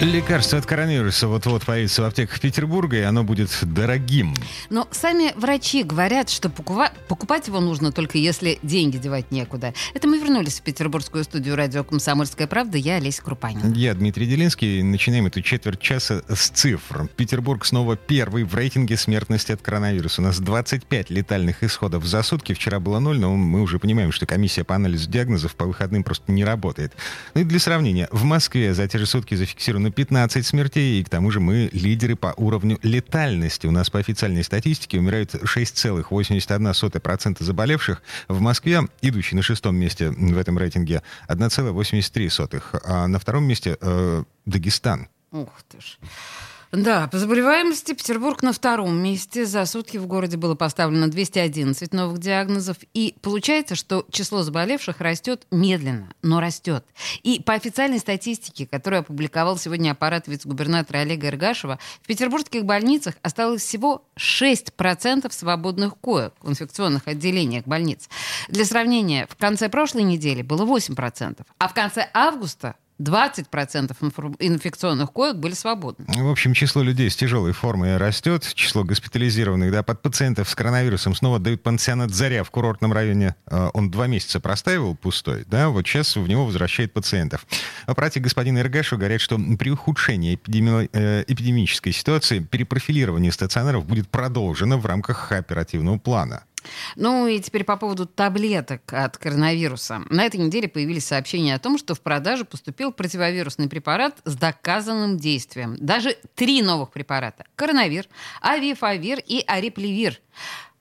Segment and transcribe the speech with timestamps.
[0.00, 4.34] Лекарство от коронавируса вот-вот появится в аптеках Петербурга, и оно будет дорогим.
[4.68, 9.72] Но сами врачи говорят, что покупать, покупать его нужно только если деньги девать некуда.
[9.94, 12.76] Это мы вернулись в петербургскую студию радио «Комсомольская правда».
[12.76, 13.72] Я Олеся Крупанин.
[13.72, 14.82] Я Дмитрий Делинский.
[14.82, 17.08] Начинаем эту четверть часа с цифр.
[17.16, 20.20] Петербург снова первый в рейтинге смертности от коронавируса.
[20.20, 22.52] У нас 25 летальных исходов за сутки.
[22.52, 26.32] Вчера было ноль, но мы уже понимаем, что комиссия по анализу диагнозов по выходным просто
[26.32, 26.92] не работает.
[27.32, 31.04] Ну и для сравнения, в Москве за те же сутки зафиксировано на 15 смертей, и
[31.04, 33.66] к тому же мы лидеры по уровню летальности.
[33.66, 38.02] У нас по официальной статистике умирают 6,81% заболевших.
[38.26, 42.62] В Москве, идущий на шестом месте в этом рейтинге, 1,83%.
[42.84, 45.08] А на втором месте э, Дагестан.
[45.30, 45.98] Ух ты ж.
[46.76, 49.46] Да, по заболеваемости Петербург на втором месте.
[49.46, 52.76] За сутки в городе было поставлено 211 новых диагнозов.
[52.92, 56.84] И получается, что число заболевших растет медленно, но растет.
[57.22, 63.62] И по официальной статистике, которую опубликовал сегодня аппарат вице-губернатора Олега Иргашева, в петербургских больницах осталось
[63.62, 68.10] всего 6% свободных коек в инфекционных отделениях больниц.
[68.48, 75.36] Для сравнения, в конце прошлой недели было 8%, а в конце августа 20% инфекционных коек
[75.36, 76.06] были свободны.
[76.08, 81.14] В общем, число людей с тяжелой формой растет, число госпитализированных да, под пациентов с коронавирусом
[81.14, 83.34] снова дают пансионат «Заря» в курортном районе.
[83.46, 87.46] Э, он два месяца простаивал пустой, да, вот сейчас в него возвращает пациентов.
[87.86, 90.88] В аппарате господина Иргашу говорят, что при ухудшении эпидеми...
[90.92, 96.44] Э, эпидемической ситуации перепрофилирование стационаров будет продолжено в рамках оперативного плана.
[96.96, 100.02] Ну и теперь по поводу таблеток от коронавируса.
[100.10, 105.16] На этой неделе появились сообщения о том, что в продажу поступил противовирусный препарат с доказанным
[105.18, 105.76] действием.
[105.78, 107.44] Даже три новых препарата.
[107.56, 108.06] Коронавир,
[108.40, 110.20] авифавир и ариплевир.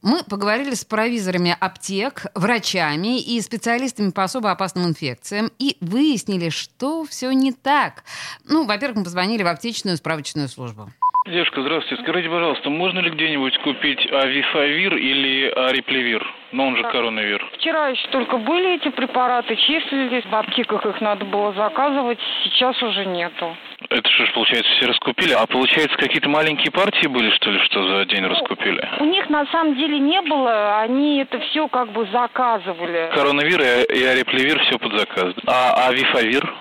[0.00, 7.04] Мы поговорили с провизорами аптек, врачами и специалистами по особо опасным инфекциям и выяснили, что
[7.04, 8.04] все не так.
[8.44, 10.92] Ну, во-первых, мы позвонили в аптечную справочную службу.
[11.26, 12.02] Девушка, здравствуйте.
[12.02, 16.26] Скажите, пожалуйста, можно ли где-нибудь купить авифавир или ариплевир?
[16.52, 17.44] Но он же коронавир.
[17.58, 23.04] Вчера еще только были эти препараты, числились, в аптеках их надо было заказывать, сейчас уже
[23.04, 23.54] нету.
[23.90, 25.32] Это что ж, получается, все раскупили?
[25.34, 28.88] А получается, какие-то маленькие партии были, что ли, что за день раскупили?
[29.00, 33.10] У них на самом деле не было, они это все как бы заказывали.
[33.14, 35.34] Коронавир и ариплевир все под заказ.
[35.46, 36.54] А авифавир?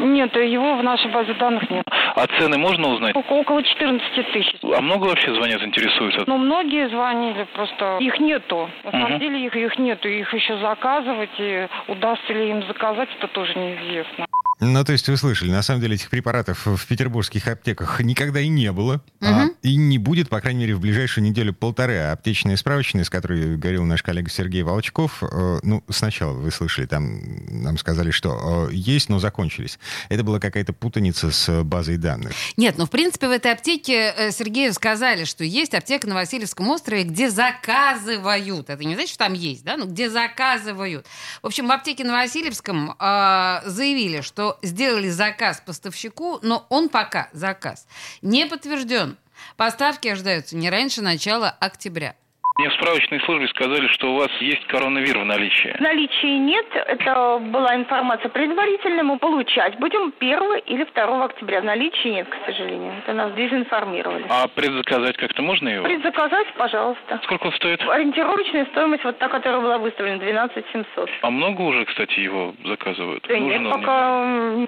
[0.00, 1.84] Нет, его в нашей базе данных нет.
[2.14, 3.16] А цены можно узнать?
[3.16, 4.54] Около 14 тысяч.
[4.62, 6.24] А много вообще звонят, интересуются?
[6.26, 8.70] Ну, многие звонили, просто их нету.
[8.84, 8.98] На угу.
[8.98, 13.58] самом деле их, их нету, их еще заказывать, и удастся ли им заказать, это тоже
[13.58, 14.26] неизвестно.
[14.60, 18.48] Ну, то есть вы слышали, на самом деле этих препаратов в петербургских аптеках никогда и
[18.48, 19.02] не было.
[19.20, 19.30] Угу.
[19.30, 21.96] А, и не будет, по крайней мере, в ближайшую неделю-полторы.
[21.98, 26.86] А аптечные справочные, с которой говорил наш коллега Сергей Волчков, э, ну, сначала вы слышали,
[26.86, 29.78] там нам сказали, что э, есть, но закончились.
[30.08, 32.32] Это была какая-то путаница с базой данных.
[32.56, 36.68] Нет, ну, в принципе, в этой аптеке э, Сергею сказали, что есть аптека на Васильевском
[36.68, 38.70] острове, где заказывают.
[38.70, 41.06] Это не значит, что там есть, да, но где заказывают.
[41.42, 46.90] В общем, в аптеке на Васильевском э, заявили, что что сделали заказ поставщику, но он
[46.90, 47.86] пока заказ
[48.20, 49.16] не подтвержден.
[49.56, 52.14] Поставки ожидаются не раньше начала октября.
[52.56, 55.74] Мне в справочной службе сказали, что у вас есть коронавир в наличии.
[55.76, 56.64] В наличии нет.
[56.86, 59.02] Это была информация предварительная.
[59.02, 61.62] Мы получать будем 1 или 2 октября.
[61.62, 62.92] В наличии нет, к сожалению.
[63.02, 64.26] Это нас дезинформировали.
[64.28, 65.84] А предзаказать как-то можно его?
[65.84, 67.20] Предзаказать, пожалуйста.
[67.24, 67.82] Сколько он стоит?
[67.88, 71.10] Ориентировочная стоимость, вот та, которая была выставлена, 12 700.
[71.22, 73.24] А много уже, кстати, его заказывают?
[73.26, 74.24] Да нет, пока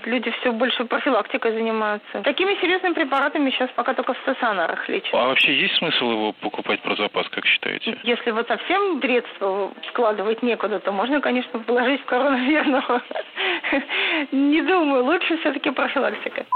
[0.07, 2.23] люди все больше профилактикой занимаются.
[2.25, 5.15] Такими серьезными препаратами сейчас пока только в стационарах лечат.
[5.15, 7.76] А вообще есть смысл его покупать про запас, как считаете?
[7.81, 8.01] Делаете?
[8.05, 13.03] Если вот совсем средства складывать некуда, то можно, конечно, положить в коронавирного.
[14.33, 16.47] Не думаю, лучше все-таки профилактика.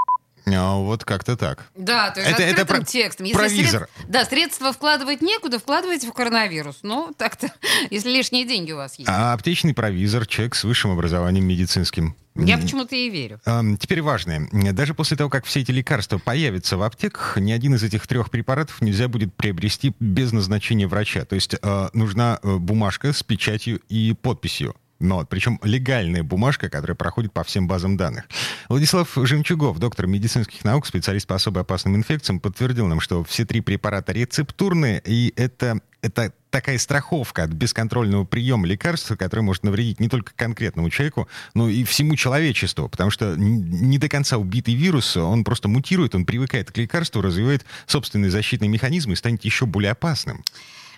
[0.47, 1.67] А, вот как-то так.
[1.75, 3.27] Да, то есть это, открытым это про, текстом.
[3.27, 3.81] Если провизор.
[3.83, 6.81] Средств, да, средства вкладывать некуда, вкладывайте в коронавирус.
[6.83, 7.53] Ну, так-то,
[7.91, 9.09] если лишние деньги у вас есть.
[9.09, 12.17] А аптечный провизор, человек с высшим образованием медицинским.
[12.47, 13.41] Я почему-то и верю.
[13.79, 14.49] Теперь важное.
[14.73, 18.31] Даже после того, как все эти лекарства появятся в аптеках, ни один из этих трех
[18.31, 21.25] препаратов нельзя будет приобрести без назначения врача.
[21.25, 26.95] То есть а, нужна э, бумажка с печатью и подписью но причем легальная бумажка, которая
[26.95, 28.25] проходит по всем базам данных.
[28.69, 33.63] Владислав Жемчугов, доктор медицинских наук, специалист по особо опасным инфекциям, подтвердил нам, что все три
[33.63, 40.09] препарата рецептурные, и это, это такая страховка от бесконтрольного приема лекарства, которое может навредить не
[40.09, 45.45] только конкретному человеку, но и всему человечеству, потому что не до конца убитый вирус, он
[45.45, 50.45] просто мутирует, он привыкает к лекарству, развивает собственные защитные механизмы и станет еще более опасным.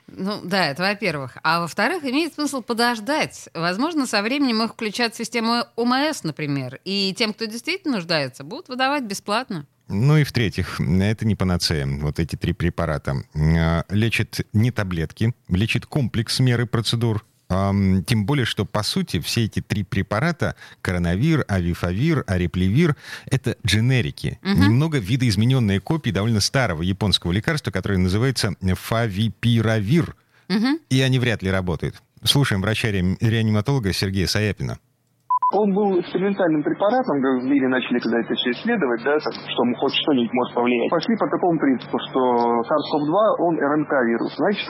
[0.08, 1.38] Ну да, это во-первых.
[1.42, 3.48] А во-вторых, имеет смысл подождать.
[3.54, 6.80] Возможно, со временем их включат в систему ОМС, например.
[6.84, 9.66] И тем, кто действительно нуждается, будут выдавать бесплатно.
[9.88, 13.24] Ну и в-третьих, это не панацея, вот эти три препарата.
[13.34, 19.60] А, лечат не таблетки, лечит комплекс меры процедур, тем более, что, по сути, все эти
[19.60, 22.96] три препарата, коронавир, авифавир, ареплевир,
[23.26, 24.38] это дженерики.
[24.42, 24.50] Угу.
[24.50, 30.16] Немного видоизмененные копии довольно старого японского лекарства, которое называется фавипиравир.
[30.48, 30.80] Угу.
[30.90, 32.02] И они вряд ли работают.
[32.24, 34.78] Слушаем врача-реаниматолога Сергея Саяпина.
[35.52, 39.62] Он был экспериментальным препаратом, как в мире начали когда это все исследовать, да, так, что
[39.76, 40.90] хоть что-нибудь может повлиять.
[40.90, 42.20] Пошли по такому принципу, что
[42.64, 44.32] SARS-CoV-2, он РНК-вирус.
[44.36, 44.64] Значит,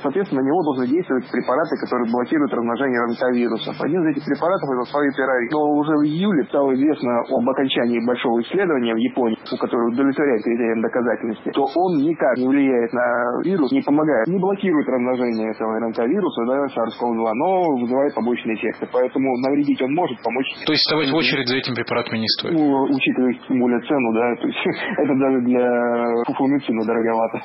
[0.00, 3.74] соответственно, на него должны действовать препараты, которые блокируют размножение РНК-вирусов.
[3.82, 5.50] Один из этих препаратов это фавипирарин.
[5.50, 10.42] Но уже в июле стало известно об окончании большого исследования в Японии, у которого удовлетворяет
[10.44, 15.78] критериям доказательности, то он никак не влияет на вирус, не помогает, не блокирует размножение этого
[15.82, 18.86] РНК-вируса, да, SARS-CoV-2, но вызывает побочные эффекты.
[18.92, 20.46] Поэтому навредить он может, помочь.
[20.66, 22.54] То есть вставать в очередь за этим препаратами не стоит?
[22.54, 24.58] Ну, учитывая тем более цену, да, то есть
[24.98, 27.40] это даже для фуфломицина дороговато.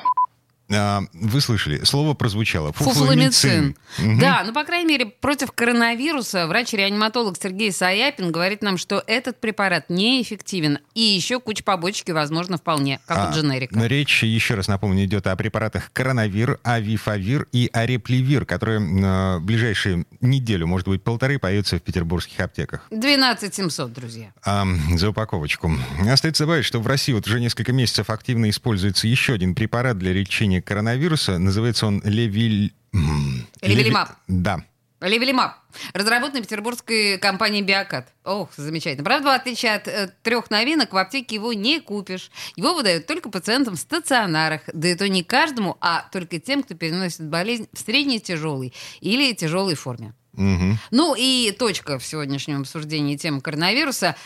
[0.70, 2.72] А, вы слышали, слово прозвучало.
[2.72, 3.76] Фуфломицин.
[3.98, 4.20] Угу.
[4.20, 9.90] Да, ну, по крайней мере, против коронавируса врач-реаниматолог Сергей Саяпин говорит нам, что этот препарат
[9.90, 10.78] неэффективен.
[10.94, 13.78] И еще куча побочки, возможно, вполне, как а, у дженерика.
[13.86, 20.66] Речь, еще раз напомню, идет о препаратах коронавир, авифавир и ареплевир, которые в ближайшую неделю,
[20.66, 22.86] может быть, полторы, появятся в петербургских аптеках.
[22.90, 24.32] 12 700, друзья.
[24.44, 25.70] А, за упаковочку.
[26.08, 30.12] Остается добавить, что в России вот уже несколько месяцев активно используется еще один препарат для
[30.12, 31.38] лечения коронавируса.
[31.38, 32.74] Называется он Левиль...
[33.60, 34.10] Левилимаб.
[34.28, 34.64] Да.
[35.00, 35.52] Левелимаб.
[35.92, 38.12] Разработанный петербургской компанией «Биокат».
[38.24, 39.04] Ох, замечательно.
[39.04, 42.30] Правда, в отличие от э, трех новинок, в аптеке его не купишь.
[42.56, 44.62] Его выдают только пациентам в стационарах.
[44.72, 49.34] Да и то не каждому, а только тем, кто переносит болезнь в средней тяжелой или
[49.34, 50.14] тяжелой форме.
[50.34, 50.78] Угу.
[50.90, 54.16] Ну и точка в сегодняшнем обсуждении темы коронавируса.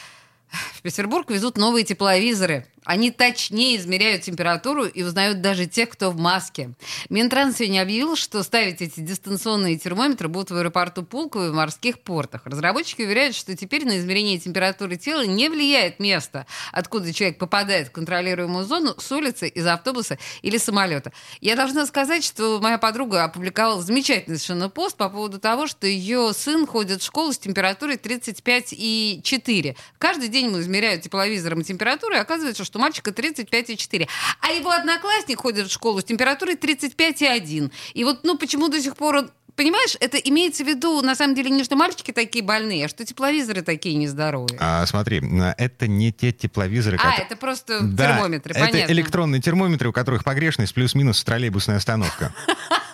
[0.50, 2.66] В Петербург везут новые тепловизоры.
[2.88, 6.70] Они точнее измеряют температуру и узнают даже тех, кто в маске.
[7.10, 12.00] Минтранс сегодня объявил, что ставить эти дистанционные термометры будут в аэропорту Пулково и в морских
[12.00, 12.46] портах.
[12.46, 17.90] Разработчики уверяют, что теперь на измерение температуры тела не влияет место, откуда человек попадает в
[17.90, 21.12] контролируемую зону с улицы, из автобуса или самолета.
[21.42, 26.32] Я должна сказать, что моя подруга опубликовала замечательный совершенно пост по поводу того, что ее
[26.32, 29.76] сын ходит в школу с температурой 35,4.
[29.98, 34.08] Каждый день мы измеряют тепловизором температуру, и оказывается, что у мальчика 35,4.
[34.40, 37.70] А его одноклассник ходит в школу с температурой 35,1.
[37.94, 41.34] И вот, ну, почему до сих пор он понимаешь, это имеется в виду, на самом
[41.34, 44.56] деле, не что мальчики такие больные, а что тепловизоры такие нездоровые.
[44.60, 45.20] А, смотри,
[45.58, 47.26] это не те тепловизоры, А, которые...
[47.26, 48.92] это просто да, термометры, это понятно.
[48.92, 52.32] электронные термометры, у которых погрешность плюс-минус троллейбусная остановка.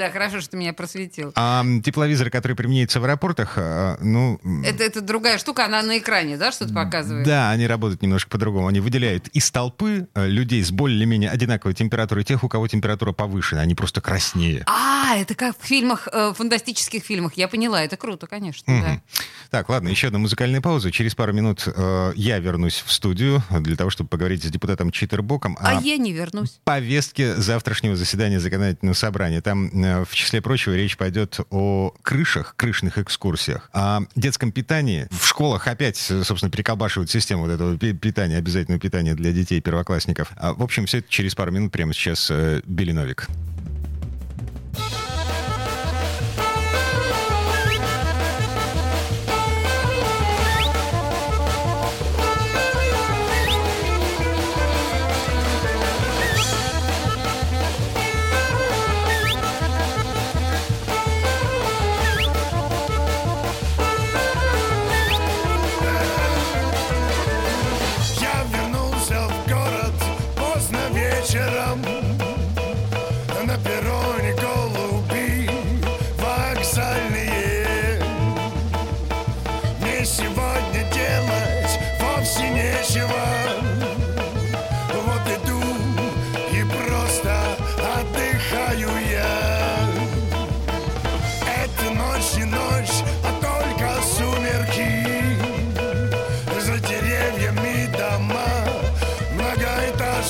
[0.00, 1.30] Да, хорошо, что ты меня просветил.
[1.36, 4.40] А тепловизоры, которые применяются в аэропортах, а, ну...
[4.64, 7.26] Это, это другая штука, она на экране, да, что-то показывает?
[7.26, 8.68] Да, они работают немножко по-другому.
[8.68, 13.60] Они выделяют из толпы э, людей с более-менее одинаковой температурой тех, у кого температура повышена.
[13.60, 14.64] Они просто краснее.
[14.68, 17.34] А, это как в фильмах, э, фантастических фильмах.
[17.34, 18.82] Я поняла, это круто, конечно, угу.
[18.82, 19.02] да.
[19.50, 20.90] Так, ладно, еще одна музыкальная пауза.
[20.90, 25.58] Через пару минут э, я вернусь в студию для того, чтобы поговорить с депутатом Читербоком
[25.60, 26.58] а я не вернусь.
[26.64, 29.42] повестке завтрашнего заседания законодательного собрания.
[29.42, 35.08] Там Э, в числе прочего, речь пойдет о крышах, крышных экскурсиях, о детском питании.
[35.10, 40.32] В школах опять, собственно, переколбашивают систему вот этого питания, обязательного питания для детей первоклассников.
[40.36, 42.60] А, в общем, все это через пару минут прямо сейчас э,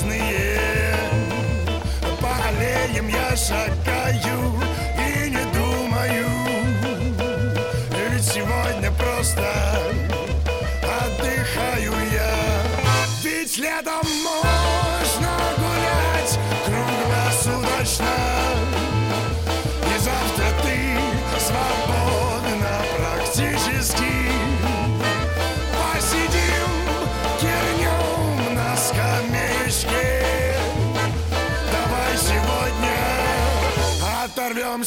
[0.00, 0.29] страшний.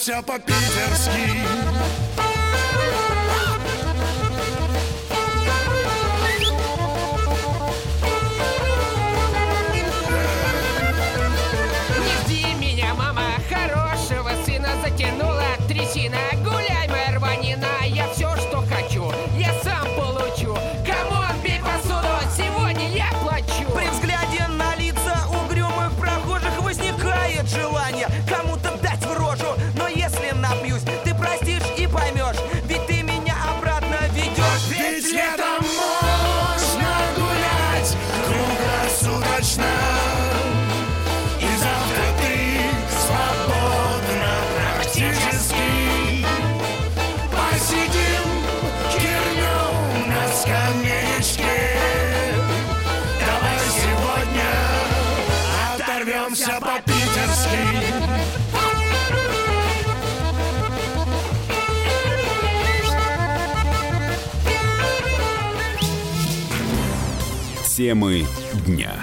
[0.03, 2.33] Оторвемся по-питерски
[50.44, 51.80] скамеечке
[53.26, 54.52] Давай сегодня
[55.74, 57.64] оторвемся по-питерски
[67.76, 68.26] Темы
[68.68, 68.94] дня.